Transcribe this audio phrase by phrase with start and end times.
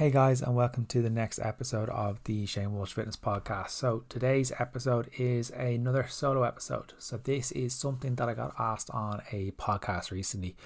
[0.00, 3.68] Hey guys, and welcome to the next episode of the Shane Walsh Fitness Podcast.
[3.68, 6.94] So, today's episode is another solo episode.
[6.96, 10.56] So, this is something that I got asked on a podcast recently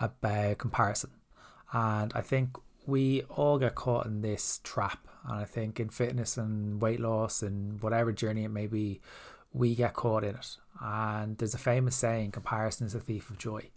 [0.00, 1.10] about comparison.
[1.70, 2.56] And I think
[2.86, 5.06] we all get caught in this trap.
[5.28, 9.02] And I think in fitness and weight loss and whatever journey it may be,
[9.52, 10.56] we get caught in it.
[10.80, 13.68] And there's a famous saying comparison is a thief of joy.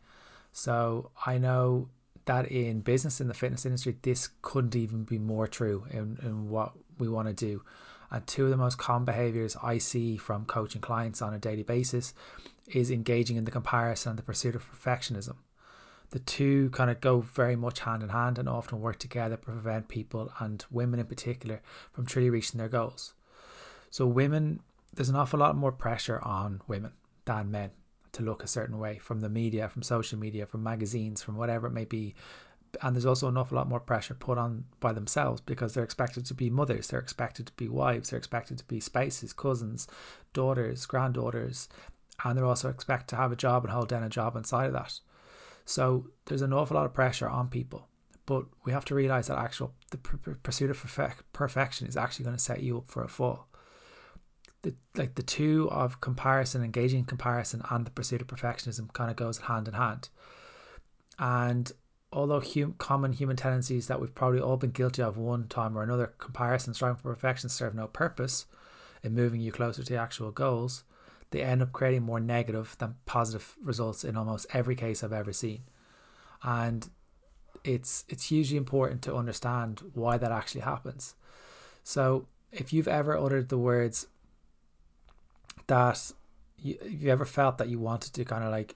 [0.54, 1.90] So, I know
[2.26, 6.50] that in business in the fitness industry this couldn't even be more true in, in
[6.50, 7.64] what we want to do.
[8.10, 11.64] And two of the most common behaviors i see from coaching clients on a daily
[11.64, 12.14] basis
[12.68, 15.36] is engaging in the comparison and the pursuit of perfectionism.
[16.12, 19.42] The two kind of go very much hand in hand and often work together to
[19.42, 21.62] prevent people and women in particular
[21.94, 23.14] from truly reaching their goals.
[23.90, 24.62] So women
[24.94, 26.92] there's an awful lot more pressure on women
[27.26, 27.72] than men
[28.14, 31.68] to look a certain way from the media, from social media, from magazines, from whatever
[31.68, 32.14] it may be.
[32.82, 36.26] And there's also an awful lot more pressure put on by themselves because they're expected
[36.26, 39.88] to be mothers, they're expected to be wives, they're expected to be spouses, cousins,
[40.34, 41.68] daughters, granddaughters,
[42.24, 44.74] and they're also expected to have a job and hold down a job inside of
[44.74, 45.00] that.
[45.66, 47.88] So there's an awful lot of pressure on people,
[48.26, 52.38] but we have to realize that actual the pursuit of perfect, perfection is actually going
[52.38, 53.48] to set you up for a fall
[54.64, 59.16] the like the two of comparison, engaging comparison, and the pursuit of perfectionism kind of
[59.16, 60.10] goes hand in hand.
[61.18, 61.72] And
[62.14, 65.84] although hum, common human tendencies that we've probably all been guilty of one time or
[65.84, 68.46] another, comparison, striving for perfection, serve no purpose
[69.04, 70.84] in moving you closer to actual goals.
[71.32, 75.32] They end up creating more negative than positive results in almost every case I've ever
[75.32, 75.62] seen.
[76.44, 76.90] And
[77.64, 81.16] it's it's hugely important to understand why that actually happens.
[81.84, 84.08] So if you've ever uttered the words
[85.68, 86.12] that
[86.58, 88.76] you, you ever felt that you wanted to kind of like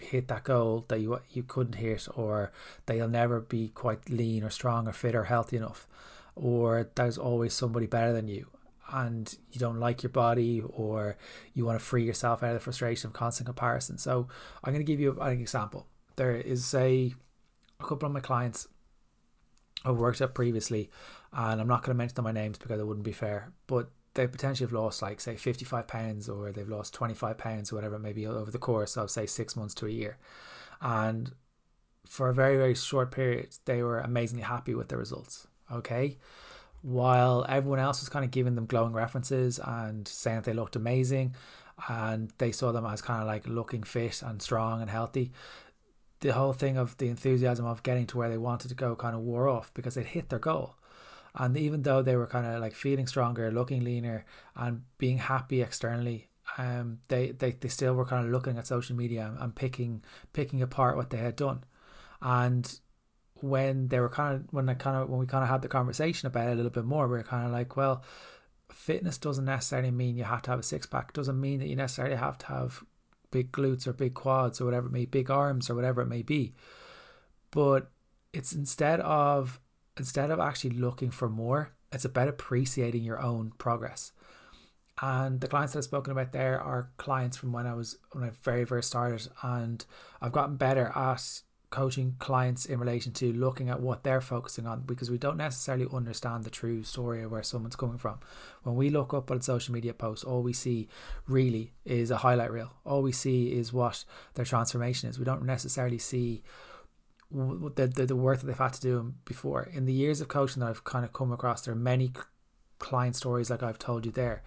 [0.00, 2.52] hit that goal that you you couldn't hit or
[2.86, 5.86] that you'll never be quite lean or strong or fit or healthy enough?
[6.36, 8.48] Or there's always somebody better than you
[8.92, 11.16] and you don't like your body or
[11.54, 13.98] you want to free yourself out of the frustration of constant comparison.
[13.98, 14.28] So
[14.62, 15.86] i'm going to give you an example.
[16.16, 17.14] There is a
[17.80, 18.68] a couple of my clients
[19.84, 20.90] I've worked at previously
[21.32, 24.26] and I'm not going to mention by names because it wouldn't be fair but they
[24.26, 28.00] potentially have lost like say 55 pounds or they've lost 25 pounds or whatever it
[28.00, 30.18] may be over the course of say six months to a year.
[30.80, 31.32] And
[32.06, 36.18] for a very very short period they were amazingly happy with the results okay?
[36.82, 40.76] While everyone else was kind of giving them glowing references and saying that they looked
[40.76, 41.34] amazing
[41.88, 45.32] and they saw them as kind of like looking fit and strong and healthy
[46.20, 49.14] the whole thing of the enthusiasm of getting to where they wanted to go kind
[49.14, 50.74] of wore off because they'd hit their goal
[51.34, 54.24] and even though they were kind of like feeling stronger, looking leaner,
[54.56, 56.28] and being happy externally,
[56.58, 60.02] um, they, they they still were kind of looking at social media and picking
[60.32, 61.64] picking apart what they had done,
[62.22, 62.80] and
[63.40, 65.68] when they were kind of when I kind of when we kind of had the
[65.68, 68.02] conversation about it a little bit more, we were kind of like, well,
[68.70, 71.12] fitness doesn't necessarily mean you have to have a six pack.
[71.12, 72.82] Doesn't mean that you necessarily have to have
[73.30, 76.22] big glutes or big quads or whatever it may, big arms or whatever it may
[76.22, 76.54] be.
[77.50, 77.90] But
[78.32, 79.60] it's instead of
[79.96, 84.12] instead of actually looking for more, it's about appreciating your own progress.
[85.00, 88.24] And the clients that I've spoken about there are clients from when I was when
[88.24, 89.84] I very very started, and
[90.20, 91.42] I've gotten better at
[91.74, 95.88] coaching clients in relation to looking at what they're focusing on because we don't necessarily
[95.92, 98.20] understand the true story of where someone's coming from.
[98.62, 100.86] When we look up on social media posts, all we see
[101.26, 102.70] really is a highlight reel.
[102.84, 104.04] All we see is what
[104.34, 105.18] their transformation is.
[105.18, 106.44] We don't necessarily see
[107.34, 109.68] the, the, the work that they've had to do before.
[109.72, 112.12] In the years of coaching that I've kind of come across, there are many
[112.78, 114.42] client stories like I've told you there.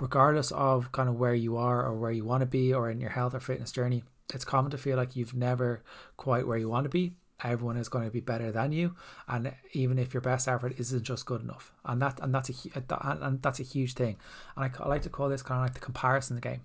[0.00, 3.00] Regardless of kind of where you are or where you want to be or in
[3.00, 4.02] your health or fitness journey,
[4.32, 5.82] it's common to feel like you've never
[6.16, 7.12] quite where you want to be.
[7.42, 8.94] Everyone is going to be better than you,
[9.28, 12.82] and even if your best effort isn't just good enough, and that and that's a
[13.22, 14.16] and that's a huge thing.
[14.56, 16.62] And I, I like to call this kind of like the comparison game.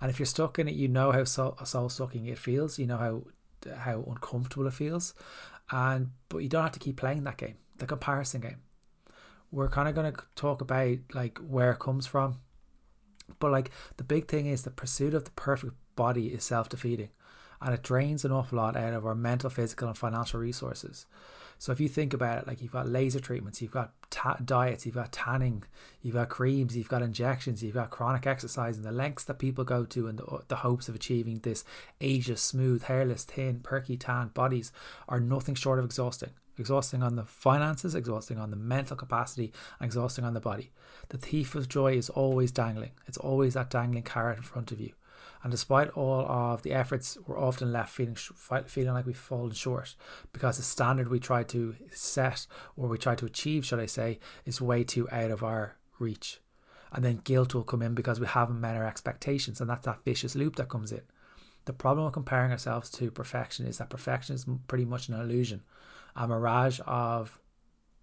[0.00, 2.78] And if you're stuck in it, you know how soul, soul sucking it feels.
[2.78, 3.22] You know how
[3.78, 5.14] how uncomfortable it feels.
[5.70, 8.62] And but you don't have to keep playing that game, the comparison game.
[9.50, 12.40] We're kind of going to talk about like where it comes from.
[13.38, 17.10] But like the big thing is the pursuit of the perfect body is self-defeating
[17.60, 21.06] and it drains an awful lot out of our mental, physical and financial resources.
[21.58, 24.86] So if you think about it, like you've got laser treatments, you've got ta- diets,
[24.86, 25.64] you've got tanning,
[26.02, 29.64] you've got creams, you've got injections, you've got chronic exercise, and the lengths that people
[29.64, 31.64] go to in the, the hopes of achieving this
[32.00, 34.70] ageless, smooth, hairless, thin, perky, tan bodies
[35.08, 36.30] are nothing short of exhausting.
[36.56, 40.70] Exhausting on the finances, exhausting on the mental capacity, exhausting on the body.
[41.08, 42.92] The thief of joy is always dangling.
[43.06, 44.92] It's always that dangling carrot in front of you.
[45.42, 49.94] And despite all of the efforts, we're often left feeling feeling like we've fallen short
[50.32, 52.46] because the standard we try to set
[52.76, 56.40] or we try to achieve, should I say, is way too out of our reach.
[56.92, 60.04] And then guilt will come in because we haven't met our expectations, and that's that
[60.04, 61.02] vicious loop that comes in.
[61.66, 65.62] The problem with comparing ourselves to perfection is that perfection is pretty much an illusion,
[66.16, 67.38] a mirage of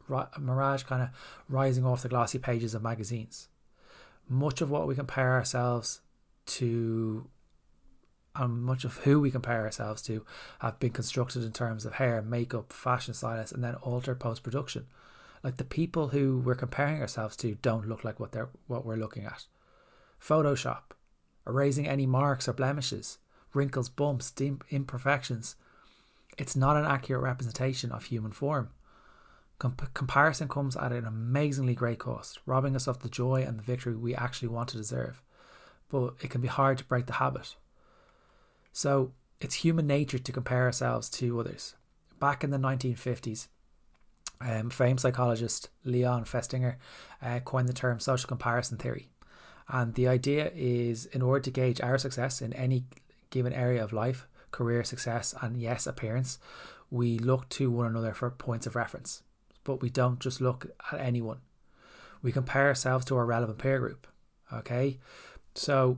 [0.08, 1.10] a mirage kind of
[1.50, 3.50] rising off the glossy pages of magazines.
[4.30, 6.02] Much of what we compare ourselves
[6.46, 7.28] to
[8.36, 10.26] and much of who we compare ourselves to
[10.60, 14.88] have been constructed in terms of hair, makeup, fashion stylists, and then altered post production.
[15.44, 18.96] Like the people who we're comparing ourselves to don't look like what they're what we're
[18.98, 19.46] looking at.
[20.20, 20.92] Photoshop,
[21.48, 23.20] erasing any marks or blemishes,
[23.54, 24.34] wrinkles, bumps,
[24.70, 25.56] imperfections.
[26.38, 28.70] It's not an accurate representation of human form.
[29.60, 33.64] Com- comparison comes at an amazingly great cost, robbing us of the joy and the
[33.64, 35.22] victory we actually want to deserve.
[35.96, 37.56] But it can be hard to break the habit.
[38.74, 41.76] So it's human nature to compare ourselves to others.
[42.20, 43.48] Back in the 1950s,
[44.42, 46.76] um, famed psychologist Leon Festinger
[47.22, 49.10] uh, coined the term social comparison theory.
[49.70, 52.86] And the idea is in order to gauge our success in any
[53.30, 56.40] given area of life, career success, and yes, appearance,
[56.92, 59.24] we look to one another for points of reference
[59.66, 61.40] but we don't just look at anyone.
[62.22, 64.08] We compare ourselves to our relevant peer group.
[64.54, 65.00] Okay,
[65.56, 65.98] so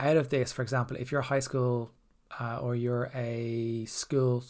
[0.00, 1.90] out of this, for example, if you're a high school
[2.38, 4.44] uh, or you're a school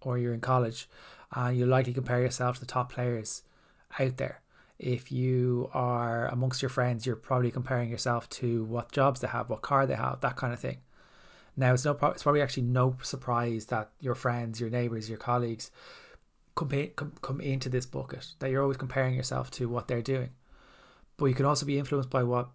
[0.00, 0.88] or you're in college,
[1.34, 3.42] and uh, you likely compare yourself to the top players
[3.98, 4.40] out there.
[4.78, 9.48] If you are amongst your friends, you're probably comparing yourself to what jobs they have,
[9.48, 10.78] what car they have, that kind of thing.
[11.56, 15.70] Now, it's no, it's probably actually no surprise that your friends, your neighbors, your colleagues
[16.56, 20.30] come, come, come into this bucket that you're always comparing yourself to what they're doing.
[21.16, 22.48] But you can also be influenced by what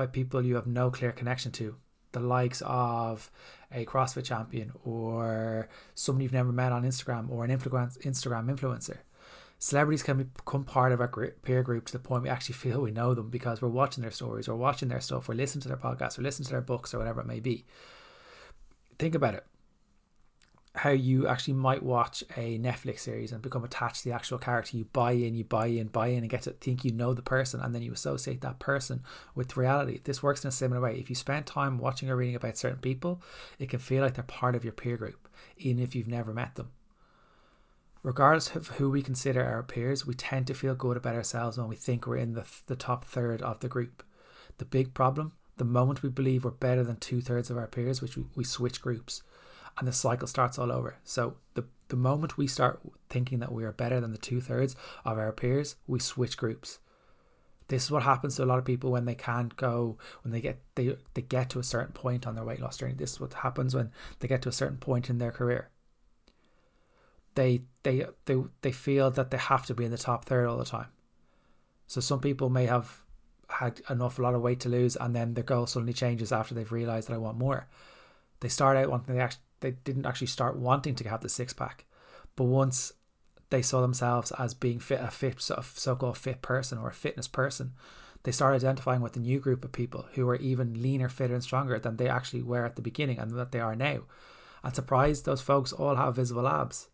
[0.00, 1.76] by people you have no clear connection to,
[2.12, 3.30] the likes of
[3.70, 8.96] a CrossFit champion or someone you've never met on Instagram or an Instagram influencer.
[9.58, 12.90] Celebrities can become part of our peer group to the point we actually feel we
[12.90, 15.76] know them because we're watching their stories or watching their stuff or listening to their
[15.76, 17.66] podcasts or listening to their books or whatever it may be.
[18.98, 19.44] Think about it
[20.76, 24.76] how you actually might watch a Netflix series and become attached to the actual character.
[24.76, 27.22] You buy in, you buy in, buy in, and get to think you know the
[27.22, 29.02] person, and then you associate that person
[29.34, 30.00] with reality.
[30.04, 30.96] This works in a similar way.
[30.98, 33.20] If you spend time watching or reading about certain people,
[33.58, 35.28] it can feel like they're part of your peer group,
[35.58, 36.70] even if you've never met them.
[38.04, 41.68] Regardless of who we consider our peers, we tend to feel good about ourselves when
[41.68, 44.04] we think we're in the, the top third of the group.
[44.58, 48.00] The big problem the moment we believe we're better than two thirds of our peers,
[48.00, 49.22] which we, we switch groups
[49.80, 50.96] and the cycle starts all over.
[51.04, 54.76] So the the moment we start thinking that we are better than the two thirds
[55.04, 56.78] of our peers, we switch groups.
[57.66, 60.40] This is what happens to a lot of people when they can't go when they
[60.40, 62.94] get they they get to a certain point on their weight loss journey.
[62.94, 65.70] This is what happens when they get to a certain point in their career.
[67.34, 70.58] They they they they feel that they have to be in the top third all
[70.58, 70.88] the time.
[71.86, 73.02] So some people may have
[73.48, 76.54] had an awful lot of weight to lose and then their goal suddenly changes after
[76.54, 77.66] they've realized that I want more.
[78.40, 81.84] They start out wanting actually they didn't actually start wanting to have the six pack,
[82.36, 82.92] but once
[83.50, 87.72] they saw themselves as being fit, a fit, so-called fit person or a fitness person,
[88.22, 91.42] they started identifying with a new group of people who were even leaner, fitter, and
[91.42, 94.00] stronger than they actually were at the beginning and that they are now.
[94.62, 96.88] And surprised, those folks all have visible abs.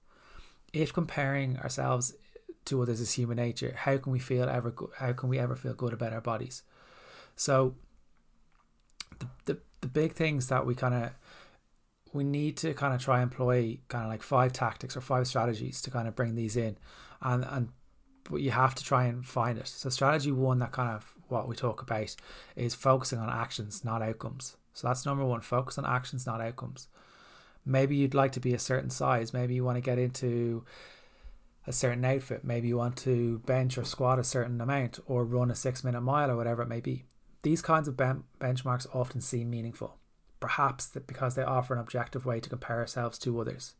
[0.72, 2.14] If comparing ourselves
[2.66, 4.72] to others is human nature, how can we feel ever?
[4.98, 6.62] How can we ever feel good about our bodies?
[7.34, 7.74] So,
[9.18, 11.10] the the, the big things that we kind of
[12.16, 15.80] we need to kind of try employ kind of like five tactics or five strategies
[15.82, 16.76] to kind of bring these in.
[17.22, 17.68] And and
[18.24, 19.68] but you have to try and find it.
[19.68, 22.14] So strategy one that kind of what we talk about
[22.56, 24.56] is focusing on actions not outcomes.
[24.72, 26.88] So that's number one focus on actions not outcomes.
[27.64, 29.32] Maybe you'd like to be a certain size.
[29.32, 30.64] Maybe you want to get into
[31.66, 32.44] a certain outfit.
[32.44, 36.00] Maybe you want to bench or squat a certain amount or run a six minute
[36.00, 37.04] mile or whatever it may be.
[37.42, 39.96] These kinds of ben- benchmarks often seem meaningful
[40.40, 43.74] perhaps that because they offer an objective way to compare ourselves to others.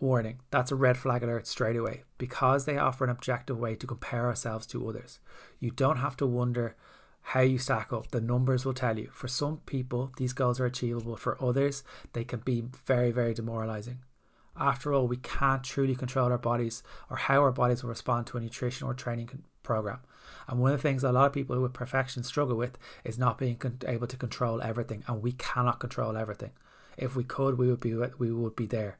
[0.00, 2.02] Warning, that's a red flag alert straight away.
[2.18, 5.20] Because they offer an objective way to compare ourselves to others,
[5.60, 6.76] you don't have to wonder
[7.28, 8.10] how you stack up.
[8.10, 9.08] The numbers will tell you.
[9.12, 11.16] For some people, these goals are achievable.
[11.16, 11.82] For others,
[12.12, 14.00] they can be very, very demoralizing.
[14.56, 18.36] After all, we can't truly control our bodies or how our bodies will respond to
[18.36, 19.26] a nutrition or training
[19.64, 19.98] program.
[20.46, 23.38] And one of the things a lot of people with perfection struggle with is not
[23.38, 26.52] being able to control everything, and we cannot control everything.
[26.96, 28.98] If we could, we would be we would be there.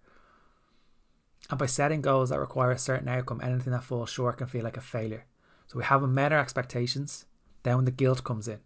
[1.51, 4.65] And by setting goals that require a certain outcome, anything that falls short can feel
[4.65, 5.27] like a failure.
[5.67, 7.27] So we haven't met our expectations.
[7.63, 8.61] Then when the guilt comes in,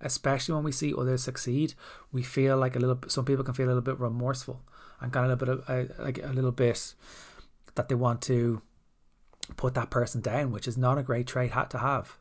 [0.00, 1.74] especially when we see others succeed,
[2.10, 2.98] we feel like a little.
[3.08, 4.62] Some people can feel a little bit remorseful
[5.00, 6.94] and kind of a little bit of uh, like a little bit
[7.74, 8.62] that they want to
[9.54, 12.18] put that person down, which is not a great trait to have.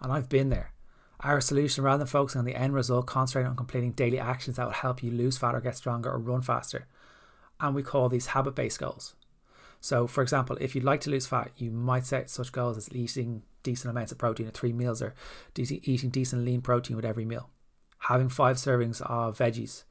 [0.00, 0.72] And I've been there.
[1.20, 4.66] Our solution, rather than focusing on the end result, concentrating on completing daily actions that
[4.66, 6.86] will help you lose fat or get stronger or run faster.
[7.60, 9.14] And we call these habit based goals.
[9.80, 12.92] So, for example, if you'd like to lose fat, you might set such goals as
[12.92, 15.14] eating decent amounts of protein at three meals or
[15.56, 17.50] eating decent lean protein with every meal,
[17.98, 19.84] having five servings of veggies,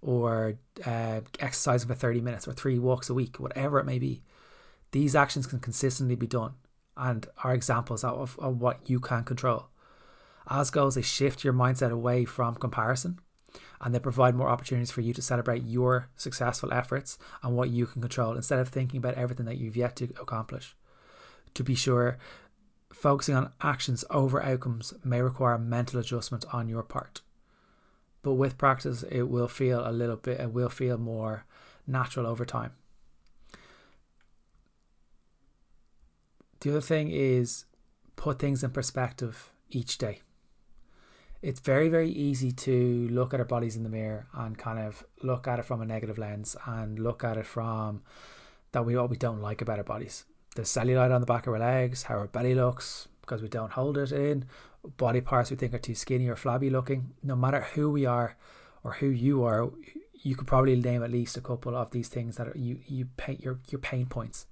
[0.00, 4.22] or uh, exercising for 30 minutes or three walks a week, whatever it may be.
[4.96, 6.54] These actions can consistently be done
[6.96, 9.66] and are examples of, of what you can control.
[10.48, 13.18] As goals, they shift your mindset away from comparison
[13.82, 17.84] and they provide more opportunities for you to celebrate your successful efforts and what you
[17.84, 20.74] can control instead of thinking about everything that you've yet to accomplish.
[21.52, 22.16] To be sure,
[22.90, 27.20] focusing on actions over outcomes may require mental adjustment on your part.
[28.22, 31.44] But with practice, it will feel a little bit, it will feel more
[31.86, 32.72] natural over time.
[36.60, 37.64] The other thing is
[38.16, 40.20] put things in perspective each day.
[41.42, 45.04] It's very very easy to look at our bodies in the mirror and kind of
[45.22, 48.02] look at it from a negative lens and look at it from
[48.72, 50.24] that we what we don't like about our bodies.
[50.54, 53.72] The cellulite on the back of our legs how our belly looks because we don't
[53.72, 54.46] hold it in.
[54.96, 57.12] Body parts we think are too skinny or flabby looking.
[57.22, 58.36] No matter who we are
[58.82, 59.70] or who you are
[60.22, 63.06] you could probably name at least a couple of these things that are you you
[63.16, 64.46] paint your your pain points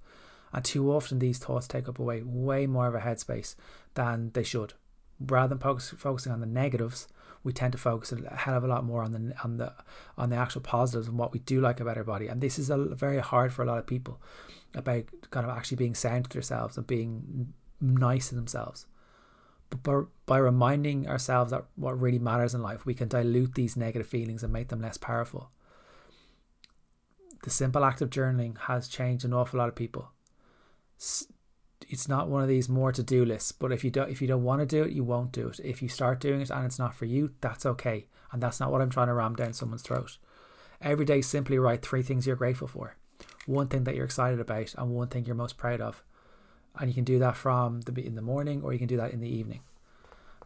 [0.55, 3.57] and too often these thoughts take up away way more of a headspace
[3.95, 4.73] than they should
[5.21, 7.09] rather than focus, focusing on the negatives,
[7.43, 9.73] we tend to focus a hell of a lot more on the on the
[10.17, 12.27] on the actual positives and what we do like about our body.
[12.27, 14.21] And this is a, very hard for a lot of people
[14.75, 18.87] about kind of actually being sound to themselves and being nice to themselves.
[19.71, 23.77] But by, by reminding ourselves that what really matters in life, we can dilute these
[23.77, 25.51] negative feelings and make them less powerful.
[27.43, 30.11] The simple act of journaling has changed an awful lot of people
[31.89, 33.53] it's not one of these more to do lists.
[33.53, 35.61] But if you don't if you don't want to do it, you won't do it.
[35.63, 38.07] If you start doing it and it's not for you, that's okay.
[38.33, 40.19] And that's not what I'm trying to ram down someone's throat.
[40.81, 42.97] Every day, simply write three things you're grateful for,
[43.47, 46.03] one thing that you're excited about, and one thing you're most proud of.
[46.79, 49.13] And you can do that from the in the morning, or you can do that
[49.13, 49.61] in the evening.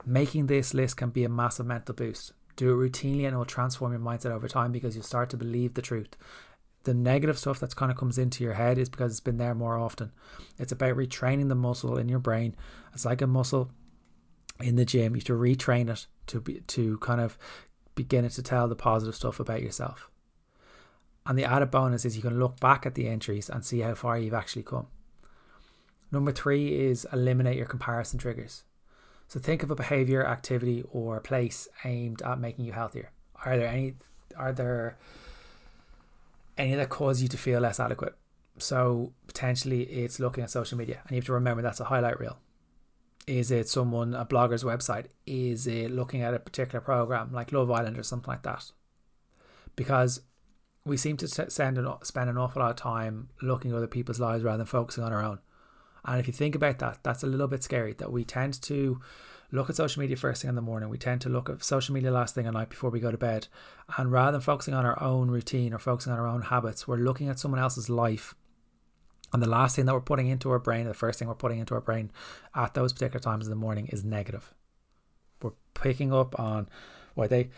[0.05, 2.33] Making this list can be a massive mental boost.
[2.57, 5.37] Do it routinely, and it will transform your mindset over time because you start to
[5.37, 6.17] believe the truth
[6.89, 9.55] the negative stuff that's kind of comes into your head is because it's been there
[9.55, 10.11] more often.
[10.59, 12.57] It's about retraining the muscle in your brain.
[12.95, 13.71] It's like a muscle
[14.59, 15.15] in the gym.
[15.15, 17.37] You have to retrain it to be to kind of
[17.95, 20.11] begin it to tell the positive stuff about yourself.
[21.27, 23.95] And the added bonus is you can look back at the entries and see how
[23.95, 24.87] far you've actually come.
[26.11, 28.65] Number three is eliminate your comparison triggers.
[29.27, 33.11] So think of a behavior, activity, or place aimed at making you healthier.
[33.45, 33.97] Are there any?
[34.39, 34.97] Are there
[36.59, 38.15] any that cause you to feel less adequate.
[38.59, 42.19] So potentially it's looking at social media, and you have to remember that's a highlight
[42.19, 42.39] reel.
[43.27, 45.07] Is it someone a blogger's website?
[45.27, 48.73] Is it looking at a particular program like Love Island or something like that?
[49.77, 50.23] Because
[50.85, 54.59] we seem to spend an awful lot of time looking at other people's lives rather
[54.59, 55.39] than focusing on our own.
[56.05, 59.01] And if you think about that, that's a little bit scary that we tend to
[59.51, 60.89] look at social media first thing in the morning.
[60.89, 63.17] We tend to look at social media last thing at night before we go to
[63.17, 63.49] bed.
[63.97, 66.97] And rather than focusing on our own routine or focusing on our own habits, we're
[66.97, 68.35] looking at someone else's life.
[69.33, 71.59] And the last thing that we're putting into our brain, the first thing we're putting
[71.59, 72.11] into our brain
[72.55, 74.55] at those particular times in the morning is negative.
[75.43, 76.69] We're picking up on
[77.15, 77.51] why they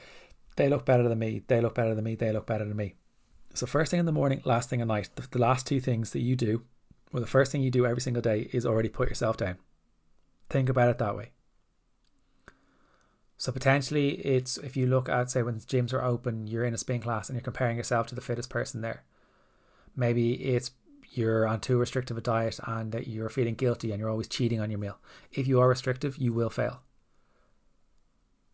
[0.56, 2.94] they look better than me, they look better than me, they look better than me.
[3.54, 6.10] So first thing in the morning, last thing at night, the, the last two things
[6.10, 6.62] that you do,
[7.12, 9.56] or the first thing you do every single day is already put yourself down.
[10.48, 11.30] Think about it that way.
[13.36, 16.78] So potentially, it's if you look at say when gyms are open, you're in a
[16.78, 19.04] spin class and you're comparing yourself to the fittest person there.
[19.96, 20.72] Maybe it's
[21.12, 24.60] you're on too restrictive a diet and that you're feeling guilty and you're always cheating
[24.60, 24.98] on your meal.
[25.32, 26.82] If you are restrictive, you will fail.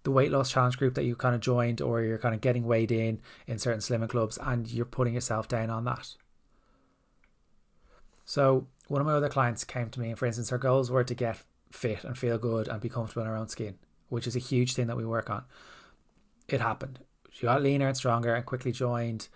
[0.05, 2.65] The weight loss challenge group that you kind of joined, or you're kind of getting
[2.65, 6.15] weighed in in certain slimming clubs, and you're putting yourself down on that.
[8.27, 11.05] So one of my other clients came to me, and for instance, her goals were
[11.05, 11.43] to get
[11.73, 13.79] fit and feel good and be comfortable in her own skin
[14.09, 15.45] which is a huge thing that we work on.
[16.49, 17.01] It happened.
[17.31, 19.29] She got leaner and stronger and quickly joined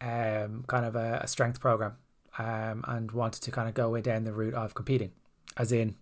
[0.00, 1.96] um, kind of a, a strength program
[2.38, 5.12] um, and wanted to kind of go down the route of competing,
[5.56, 5.96] as in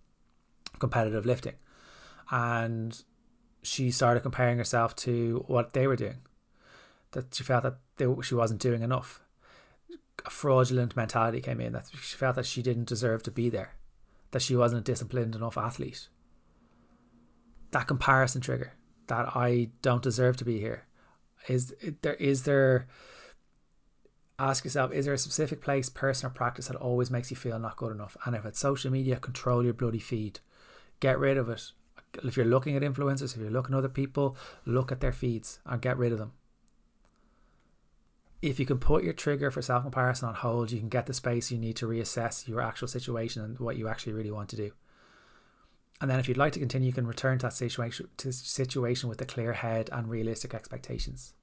[0.79, 1.55] competitive lifting.
[2.31, 3.01] And
[3.61, 6.17] she started comparing herself to what they were doing.
[7.11, 9.21] That she felt that they, she wasn't doing enough.
[10.25, 13.75] A fraudulent mentality came in that she felt that she didn't deserve to be there,
[14.31, 16.07] that she wasn't a disciplined enough athlete,
[17.71, 18.73] that comparison trigger
[19.07, 20.85] that I don't deserve to be here?
[21.47, 22.87] Is there is there
[24.37, 27.59] ask yourself, is there a specific place, person, or practice that always makes you feel
[27.59, 28.15] not good enough?
[28.25, 30.39] And if it's social media, control your bloody feed.
[30.99, 31.71] Get rid of it.
[32.23, 34.35] If you're looking at influencers, if you're looking at other people,
[34.65, 36.31] look at their feeds and get rid of them.
[38.41, 41.13] If you can put your trigger for self comparison on hold, you can get the
[41.13, 44.55] space you need to reassess your actual situation and what you actually really want to
[44.55, 44.71] do.
[46.01, 49.09] And then, if you'd like to continue, you can return to that situation, to situation
[49.09, 51.33] with a clear head and realistic expectations.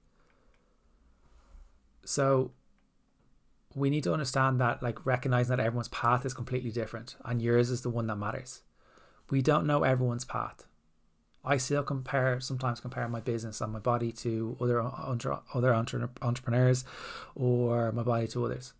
[2.06, 2.52] So,
[3.76, 7.70] we need to understand that like recognizing that everyone's path is completely different and yours
[7.70, 8.62] is the one that matters
[9.30, 10.65] we don't know everyone's path
[11.46, 14.82] i still compare sometimes compare my business and my body to other
[15.54, 16.84] other entrepreneurs
[17.34, 18.74] or my body to others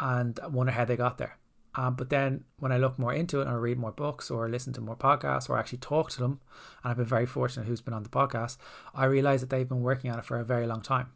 [0.00, 1.38] and wonder how they got there
[1.76, 4.48] um, but then when I look more into it and I read more books or
[4.48, 6.40] listen to more podcasts or actually talk to them,
[6.82, 8.58] and I've been very fortunate who's been on the podcast,
[8.94, 11.10] I realize that they've been working on it for a very long time.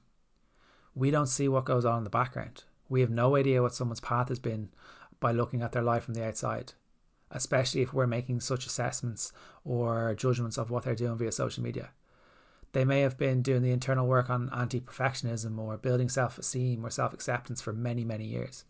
[0.95, 2.65] We don't see what goes on in the background.
[2.89, 4.71] We have no idea what someone's path has been
[5.21, 6.73] by looking at their life from the outside,
[7.31, 9.33] especially if we're making such assessments
[9.65, 11.91] or judgments of what they're doing via social media.
[12.73, 16.85] They may have been doing the internal work on anti perfectionism or building self esteem
[16.85, 18.65] or self acceptance for many, many years.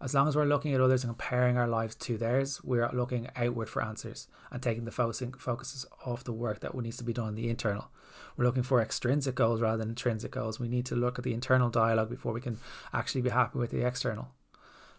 [0.00, 3.28] As long as we're looking at others and comparing our lives to theirs, we're looking
[3.36, 7.28] outward for answers and taking the focus off the work that needs to be done
[7.28, 7.88] in the internal.
[8.36, 10.58] We're looking for extrinsic goals rather than intrinsic goals.
[10.58, 12.58] We need to look at the internal dialogue before we can
[12.92, 14.30] actually be happy with the external.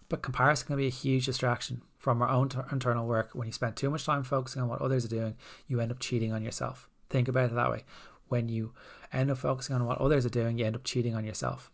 [0.08, 3.29] But comparison can be a huge distraction from our own t- internal work.
[3.31, 5.36] When you spend too much time focusing on what others are doing,
[5.67, 6.89] you end up cheating on yourself.
[7.10, 7.86] Think about it that way.
[8.27, 8.74] When you
[9.13, 11.72] end up focusing on what others are doing, you end up cheating on yourself.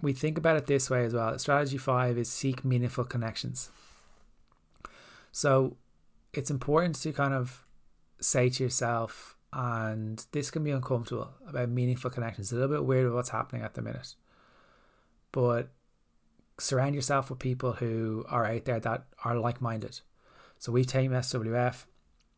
[0.00, 1.38] we think about it this way as well.
[1.38, 3.70] Strategy five is seek meaningful connections.
[5.32, 5.76] So
[6.32, 7.66] it's important to kind of
[8.20, 12.48] say to yourself, and this can be uncomfortable about meaningful connections.
[12.48, 14.14] It's a little bit weird with what's happening at the minute.
[15.32, 15.70] But
[16.58, 20.00] surround yourself with people who are out there that are like minded.
[20.58, 21.84] So we've Team SWF.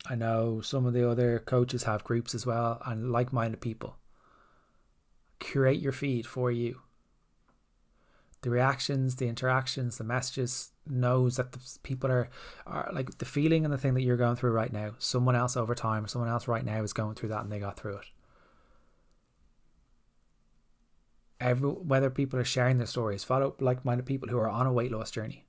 [0.09, 3.96] I know some of the other coaches have groups as well and like minded people.
[5.38, 6.81] Curate your feed for you
[8.42, 12.29] the reactions, the interactions, the messages knows that the people are
[12.66, 14.92] are like the feeling and the thing that you're going through right now.
[14.98, 17.79] Someone else over time, someone else right now is going through that and they got
[17.79, 18.07] through it.
[21.40, 24.92] Every whether people are sharing their stories, follow like-minded people who are on a weight
[24.92, 25.46] loss journey.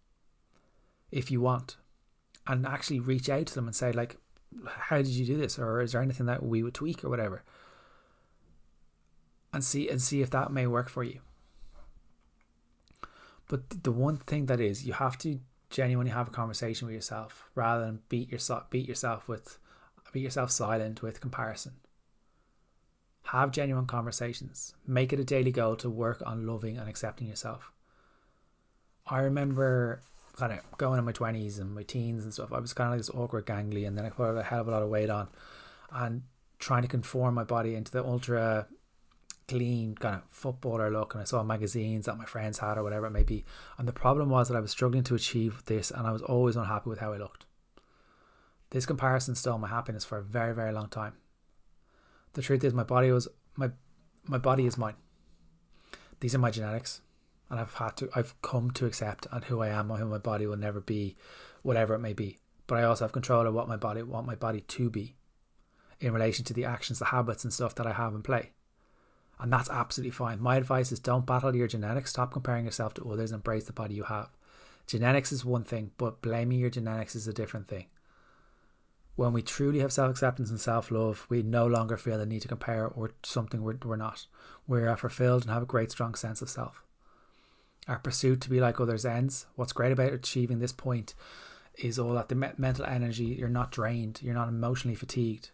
[1.12, 1.78] If you want,
[2.48, 4.18] and actually reach out to them and say like,
[4.66, 7.44] "How did you do this?" or "Is there anything that we would tweak?" or whatever,
[9.54, 11.20] and see and see if that may work for you
[13.52, 15.38] but the one thing that is, you have to
[15.70, 19.58] genuinely have a conversation with yourself rather than beat yourself beat yourself with
[20.14, 21.74] beat yourself silent with comparison.
[23.24, 24.74] Have genuine conversations.
[24.86, 27.72] Make it a daily goal to work on loving and accepting yourself.
[29.08, 30.02] I remember
[30.36, 32.52] kind of going in my twenties and my teens and stuff.
[32.52, 34.68] I was kind of like this awkward gangly, and then I put a hell of
[34.68, 35.30] a lot of weight on,
[35.92, 36.24] and
[36.60, 38.68] trying to conform my body into the ultra
[39.48, 43.08] clean kind of footballer look and I saw magazines that my friends had or whatever
[43.08, 43.44] it may be.
[43.78, 46.56] And the problem was that I was struggling to achieve this and I was always
[46.56, 47.46] unhappy with how I looked.
[48.70, 51.16] This comparison stole my happiness for a very, very long time.
[52.34, 53.72] The truth is my body was my
[54.26, 54.96] my body is mine.
[56.20, 57.02] These are my genetics.
[57.50, 60.18] And I've had to I've come to accept and who I am and who my
[60.18, 61.18] body will never be,
[61.64, 62.38] whatever it may be.
[62.68, 65.16] But I also have control of what my body want my body to be
[66.00, 68.52] in relation to the actions, the habits and stuff that I have in play
[69.42, 70.40] and that's absolutely fine.
[70.40, 72.12] My advice is don't battle your genetics.
[72.12, 73.32] Stop comparing yourself to others.
[73.32, 74.30] Embrace the body you have.
[74.86, 77.88] Genetics is one thing, but blaming your genetics is a different thing.
[79.16, 82.42] When we truly have self acceptance and self love, we no longer feel the need
[82.44, 84.26] to compare or something we're, we're not.
[84.68, 86.84] We are fulfilled and have a great, strong sense of self.
[87.88, 89.48] Our pursuit to be like others ends.
[89.56, 91.14] What's great about achieving this point
[91.78, 95.52] is all that the me- mental energy, you're not drained, you're not emotionally fatigued.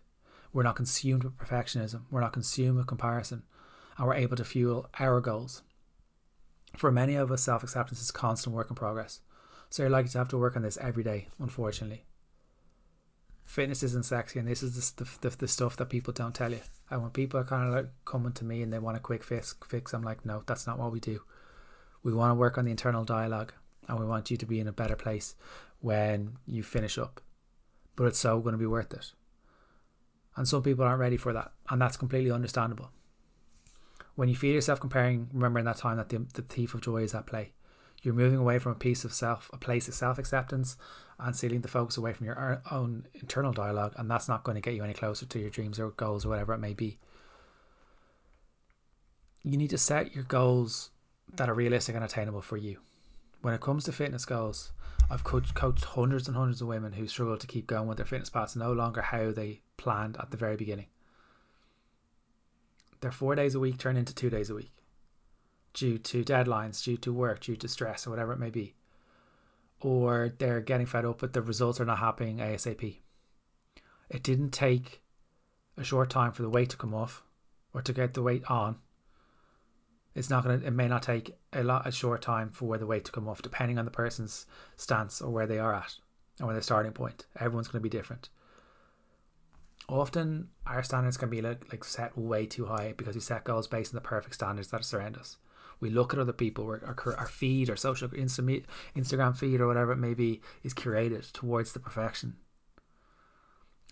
[0.53, 3.43] We're not consumed with perfectionism, we're not consumed with comparison
[3.97, 5.63] and we're able to fuel our goals.
[6.75, 9.21] For many of us, self acceptance is constant work in progress.
[9.69, 12.05] So you're likely to have to work on this every day, unfortunately.
[13.47, 16.59] Fitness isn't sexy, and this is the, the, the stuff that people don't tell you.
[16.91, 19.23] And when people are kind of like coming to me and they want a quick
[19.23, 21.21] fix, fix, I'm like, no, that's not what we do.
[22.03, 23.53] We want to work on the internal dialogue,
[23.87, 25.33] and we want you to be in a better place
[25.79, 27.21] when you finish up.
[27.95, 29.13] But it's so going to be worth it.
[30.35, 32.91] And some people aren't ready for that, and that's completely understandable
[34.17, 37.03] when you feel yourself comparing, remember in that time that the, the thief of joy
[37.03, 37.53] is at play.
[38.01, 40.75] You're moving away from a piece of self, a place of self acceptance,
[41.19, 44.61] and stealing the focus away from your own internal dialogue, and that's not going to
[44.61, 46.99] get you any closer to your dreams or goals or whatever it may be.
[49.43, 50.91] You need to set your goals
[51.33, 52.79] that are realistic and attainable for you.
[53.41, 54.71] When it comes to fitness goals,
[55.09, 58.05] I've coached, coached hundreds and hundreds of women who struggle to keep going with their
[58.05, 60.87] fitness paths no longer how they planned at the very beginning.
[63.01, 64.71] Their four days a week turn into two days a week
[65.73, 68.73] due to deadlines, due to work, due to stress, or whatever it may be.
[69.79, 72.97] Or they're getting fed up, but the results are not happening ASAP.
[74.09, 75.01] It didn't take
[75.77, 77.23] a short time for the weight to come off
[77.73, 78.77] or to get the weight on.
[80.15, 83.05] It's not to it may not take a lot a short time for the weight
[83.05, 85.95] to come off depending on the person's stance or where they are at
[86.39, 87.25] and or their starting point.
[87.39, 88.29] Everyone's to be different.
[89.87, 93.67] Often our standards can be like, like set way too high because we set goals
[93.67, 95.37] based on the perfect standards that surround us
[95.79, 99.97] we look at other people our, our feed our social instagram feed or whatever it
[99.97, 102.35] may be is curated towards the perfection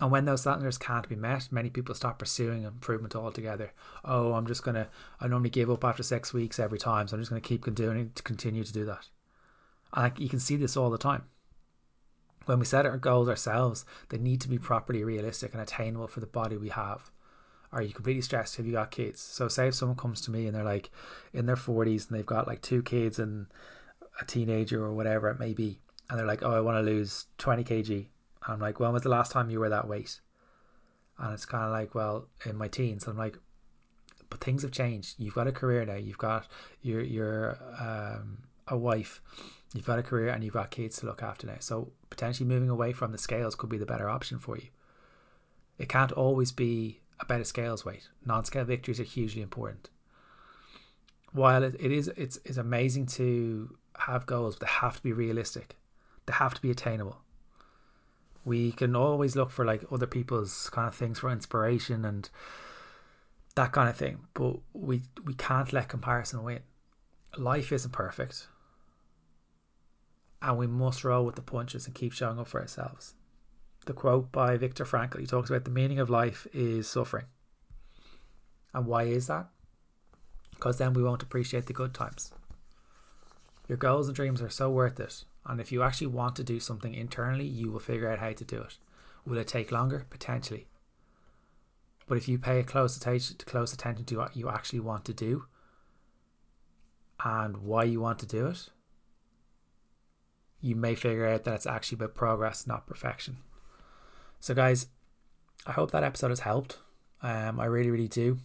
[0.01, 3.71] and when those standards can't be met, many people stop pursuing improvement altogether.
[4.03, 4.89] Oh, I'm just gonna
[5.21, 8.11] I normally give up after six weeks every time, so I'm just gonna keep doing
[8.13, 9.07] to continue to do that.
[9.93, 11.23] And you can see this all the time.
[12.45, 16.19] When we set our goals ourselves, they need to be properly realistic and attainable for
[16.19, 17.09] the body we have.
[17.75, 18.55] Are you completely stressed?
[18.55, 19.21] Have you got kids?
[19.21, 20.89] So say if someone comes to me and they're like
[21.33, 23.47] in their forties and they've got like two kids and
[24.19, 27.25] a teenager or whatever it may be, and they're like, Oh, I want to lose
[27.37, 28.07] twenty kg
[28.47, 30.19] I'm like, when was the last time you were that weight?
[31.17, 33.07] And it's kind of like, well, in my teens.
[33.07, 33.37] I'm like,
[34.29, 35.15] but things have changed.
[35.17, 35.95] You've got a career now.
[35.95, 36.47] You've got
[36.81, 39.21] you're you're um, a wife.
[39.73, 41.57] You've got a career and you've got kids to look after now.
[41.59, 44.67] So potentially moving away from the scales could be the better option for you.
[45.77, 48.09] It can't always be about a scales weight.
[48.25, 49.89] Non-scale victories are hugely important.
[51.31, 55.13] While it, it is it's it's amazing to have goals, but they have to be
[55.13, 55.77] realistic.
[56.25, 57.21] They have to be attainable
[58.45, 62.29] we can always look for like other people's kind of things for inspiration and
[63.55, 66.59] that kind of thing but we we can't let comparison win
[67.37, 68.47] life isn't perfect
[70.41, 73.15] and we must roll with the punches and keep showing up for ourselves
[73.85, 77.25] the quote by Viktor Frankl he talks about the meaning of life is suffering
[78.73, 79.47] and why is that
[80.51, 82.31] because then we won't appreciate the good times
[83.67, 86.59] your goals and dreams are so worth it and if you actually want to do
[86.59, 88.77] something internally, you will figure out how to do it.
[89.25, 90.05] Will it take longer?
[90.09, 90.67] Potentially.
[92.07, 95.45] But if you pay close attention, close attention to what you actually want to do
[97.23, 98.69] and why you want to do it,
[100.61, 103.37] you may figure out that it's actually about progress, not perfection.
[104.45, 104.85] So, guys,
[105.65, 106.77] I hope that episode has helped.
[107.23, 108.37] Um, I really, really do.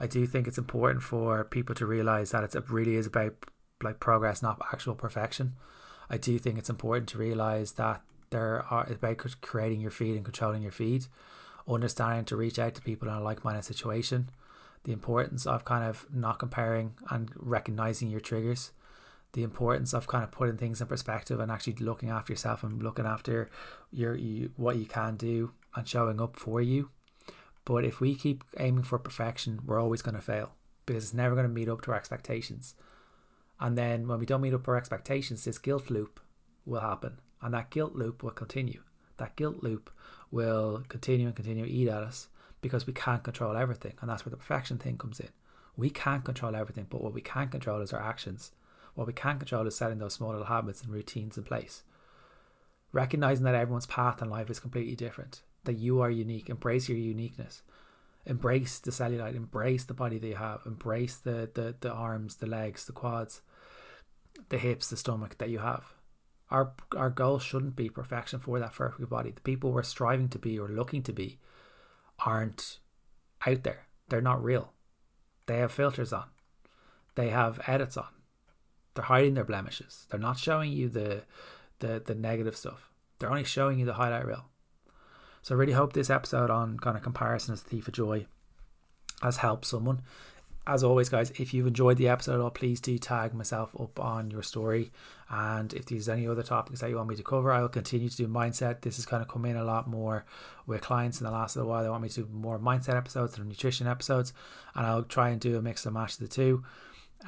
[0.00, 3.34] I do think it's important for people to realize that it really is about
[3.82, 5.52] like progress, not actual perfection.
[6.08, 10.24] I do think it's important to realize that there are about creating your feed and
[10.24, 11.04] controlling your feed,
[11.68, 14.30] understanding to reach out to people in a like-minded situation,
[14.84, 18.70] the importance of kind of not comparing and recognizing your triggers,
[19.36, 22.82] the importance of kind of putting things in perspective and actually looking after yourself and
[22.82, 23.50] looking after
[23.92, 26.88] your you, what you can do and showing up for you.
[27.66, 30.52] But if we keep aiming for perfection, we're always going to fail
[30.86, 32.76] because it's never going to meet up to our expectations.
[33.60, 36.18] And then when we don't meet up our expectations, this guilt loop
[36.64, 37.20] will happen.
[37.42, 38.80] And that guilt loop will continue.
[39.18, 39.90] That guilt loop
[40.30, 42.28] will continue and continue to eat at us
[42.62, 43.92] because we can't control everything.
[44.00, 45.28] And that's where the perfection thing comes in.
[45.76, 48.52] We can't control everything, but what we can control is our actions.
[48.96, 51.84] What we can control is setting those small little habits and routines in place.
[52.90, 56.98] Recognizing that everyone's path in life is completely different, that you are unique, embrace your
[56.98, 57.62] uniqueness
[58.26, 62.46] embrace the cellulite, embrace the body that you have, embrace the, the, the arms, the
[62.46, 63.40] legs, the quads,
[64.48, 65.84] the hips, the stomach that you have.
[66.50, 69.32] Our our goal shouldn't be perfection for that perfect body.
[69.32, 71.38] The people we're striving to be or looking to be
[72.24, 72.78] aren't
[73.44, 73.86] out there.
[74.08, 74.72] They're not real.
[75.46, 76.26] They have filters on.
[77.16, 78.06] They have edits on.
[78.96, 80.06] They're hiding their blemishes.
[80.10, 81.22] They're not showing you the
[81.78, 82.90] the the negative stuff.
[83.18, 84.46] They're only showing you the highlight reel.
[85.42, 88.26] So I really hope this episode on kind of comparison as the thief of joy
[89.22, 90.02] has helped someone.
[90.68, 94.00] As always, guys, if you've enjoyed the episode at all, please do tag myself up
[94.00, 94.90] on your story.
[95.30, 98.08] And if there's any other topics that you want me to cover, I will continue
[98.08, 98.80] to do mindset.
[98.80, 100.24] This is kind of come in a lot more
[100.66, 101.84] with clients in the last little while.
[101.84, 104.32] They want me to do more mindset episodes and nutrition episodes,
[104.74, 106.64] and I'll try and do a mix and match of the two.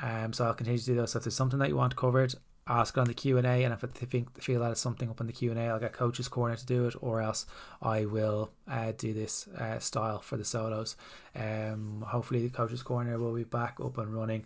[0.02, 1.12] Um, so I'll continue to do those.
[1.12, 2.34] So if there's something that you want covered,
[2.68, 5.08] ask it on the Q and A, and if I think feel that it's something
[5.08, 7.46] up in the Q and A, I'll get Coach's Corner to do it, or else
[7.80, 10.96] I will uh, do this uh, style for the solos.
[11.34, 14.44] Um, hopefully, the Coach's Corner will be back up and running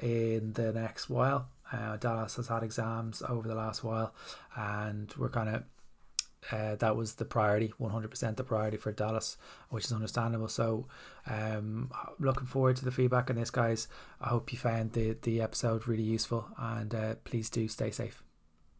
[0.00, 1.48] in the next while.
[1.72, 4.14] Uh, Dallas has had exams over the last while,
[4.56, 5.64] and we're kind of
[6.50, 9.36] uh, that was the priority, 100% the priority for Dallas,
[9.70, 10.48] which is understandable.
[10.48, 10.86] So,
[11.26, 13.88] um, looking forward to the feedback on this, guys.
[14.20, 18.23] I hope you found the, the episode really useful, and uh, please do stay safe.